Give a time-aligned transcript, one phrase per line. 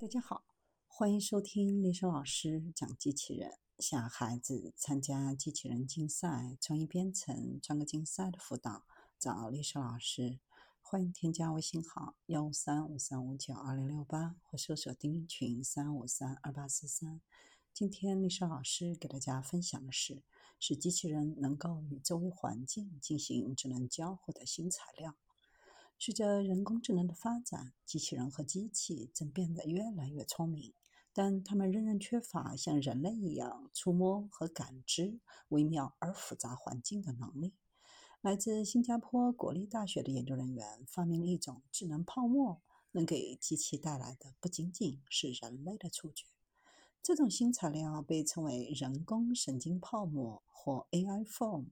[0.00, 0.42] 大家好，
[0.86, 3.58] 欢迎收听丽莎老师讲机器人。
[3.78, 8.86] 想孩子参加机器人竞赛、创意编程、创客竞赛的辅导，
[9.18, 10.40] 找丽莎老师。
[10.80, 17.20] 欢迎添加微信号幺五三五三五九二零六八，或搜索钉钉群三五三二八四三。
[17.74, 20.22] 今天丽莎老师给大家分享的是，
[20.58, 25.16] 使机器人能够与周围环境进行智能交互的新材料。
[26.02, 30.72] 随着人工智能的发展，机器人和机器正变得越来越聪明，
[31.12, 37.52] 但它们仍然缺乏像人类一样触摸和感知微妙而复杂环境的能力。
[38.22, 42.62] 来自新加坡国立大学的研究人员发明了一种智能泡沫，
[42.92, 46.24] 能给机器带来的不仅仅是人类的触觉。
[47.02, 51.66] 这种新材料被称为人工神经泡沫或 AI foam，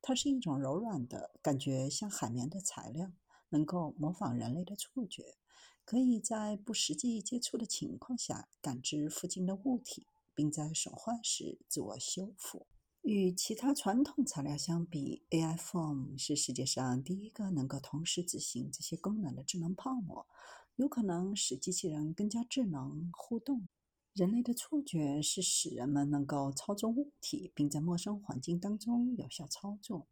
[0.00, 3.10] 它是一种柔软的、感觉像海绵的材料。
[3.54, 5.36] 能够模仿人类的触觉，
[5.84, 12.66] 可以在不实际接触的情况下感知附近的物体，并在损坏时自我修复。
[13.02, 20.26] 与其他传统材料相比，AI Foam 是世界上第一个能够同时执行这些功能的智能泡沫，
[20.74, 23.68] 有可能使机器人更加智能互动。
[24.14, 30.08] 人类的触觉是使人们能够操纵物体，并在陌生环境当中有效操作。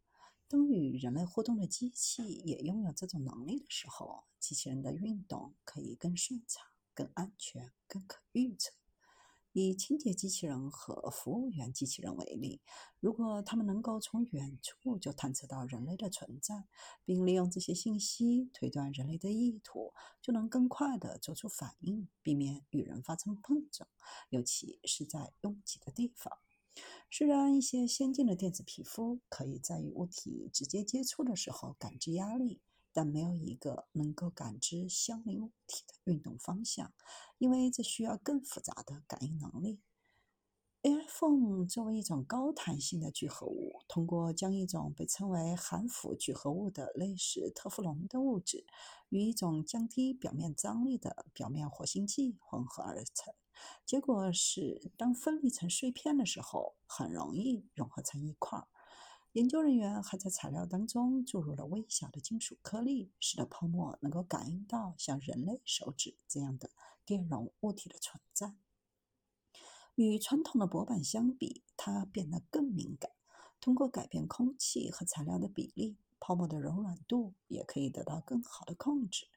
[0.53, 8.71] 当与人类互动的机器也拥有这种能力的时候，机器人的运动可以更顺畅、更安全、更可预测。
[9.53, 12.61] 以清洁机器人和服务员机器人为例，
[12.99, 16.67] 如果他们能够从远处就探测到人类的存在，
[17.03, 23.89] 并利用这些信息推断人类的意图，就能更快地做出反应，避免与人发生碰撞，
[24.29, 26.37] 尤其是在拥挤的地方。
[27.11, 36.91] 虽然一些先进的电子皮肤可以在与物体直接接触的时候感知压力，但没有一个能够感知相邻物体的运动方向，
[37.37, 39.81] 因为这需要更复杂的感应能力。
[40.83, 48.65] Air foam 作为一种高弹性的聚合物，通过将一种被称为含氟聚合物的类似特氟龙的物质
[49.07, 53.33] 与一种降低表面张力的表面活性剂混合而成。
[53.85, 58.67] 结果是，当分离成碎片的时候，很容易融合成一块儿。
[59.31, 66.71] 研究人员还在材料当中注入了微小的金属颗粒，使得泡沫能够感应到像人类手指这样的
[67.05, 68.55] 电容物体的存在。
[69.95, 73.11] 与传统的薄板相比，它变得更敏感。
[73.59, 79.27] 通过改变空气和材料的比例，泡沫的柔软度也可以得到更好的控制。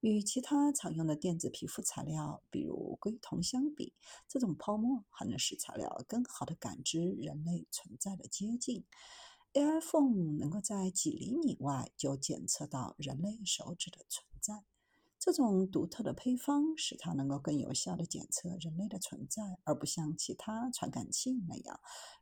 [0.00, 3.94] 与其他常用的电子皮肤材料，比如硅酮相比，
[4.26, 8.84] 这种泡沫还能使材料更好地感知人类存在的接近。
[9.52, 14.64] AI Phone 能够在几厘米外就检测到人类手指的存在。
[15.24, 21.78] 这种独特的配方使它能够更有效地检测人类的存在，而不像其他传感器那样，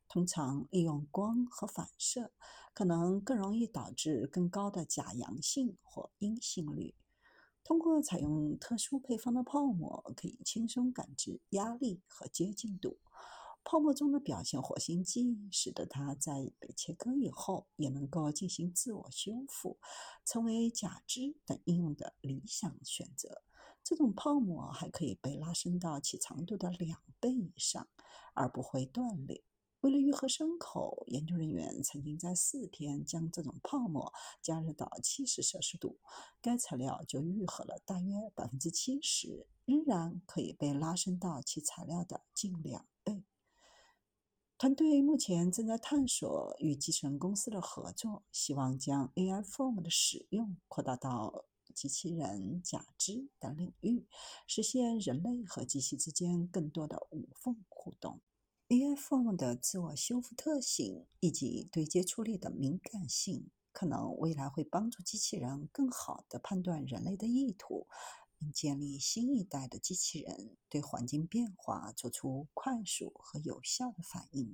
[0.06, 2.30] 通常利用光和反射，
[2.74, 6.94] 可能更容易导致更高的假阳性或阴性率。
[7.64, 12.98] 通过采用特殊配方的泡沫，可以轻松感知压力和接近度。
[13.62, 19.78] 泡沫中的表现活性剂使得它在被切割以后也能够进行自我修复，
[20.24, 23.42] 成为假肢等应用的理想选择。
[23.82, 27.88] 这种泡沫还可以被拉伸到其长度的两倍以上，
[28.34, 29.42] 而不会断裂。
[29.80, 34.12] 为了愈合伤口，研究人员曾经在四天将这种泡沫
[34.42, 35.98] 加热到七十摄氏度，
[36.42, 43.19] 该材料就愈合了大约百分之七十，仍然可以被拉伸到其材料的近两倍。
[44.60, 54.06] 团队目前正在探索与集成公司的合作，希望将 AI Form 的使用扩大到机器人、假肢等领域，
[54.46, 58.20] 实现人类和机器之间更多的无缝互动。
[58.68, 67.86] AI Form 的自我修复特性以及对接触力的敏感性，可能未来会帮助机器人更好地判断人类的意图，
[68.36, 74.48] 并建立新一代的机器人对环境变化做出快速和有效的反应。